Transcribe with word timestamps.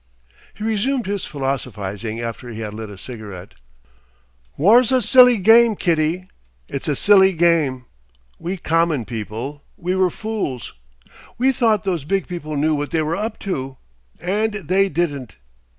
He 0.55 0.63
resumed 0.63 1.05
his 1.05 1.25
philosophising 1.25 2.19
after 2.19 2.49
he 2.49 2.61
had 2.61 2.73
lit 2.73 2.89
a 2.89 2.97
cigarette. 2.97 3.53
"War's 4.57 4.91
a 4.91 4.99
silly 4.99 5.37
gaim, 5.37 5.75
Kitty. 5.75 6.27
It's 6.67 6.87
a 6.87 6.95
silly 6.95 7.33
gaim! 7.33 7.85
We 8.39 8.57
common 8.57 9.05
people 9.05 9.61
we 9.77 9.93
were 9.95 10.09
fools. 10.09 10.73
We 11.37 11.51
thought 11.51 11.83
those 11.83 12.03
big 12.03 12.27
people 12.27 12.55
knew 12.55 12.73
what 12.73 12.89
they 12.89 13.03
were 13.03 13.15
up 13.15 13.37
to 13.41 13.77
and 14.19 14.55
they 14.55 14.89
didn't. 14.89 15.37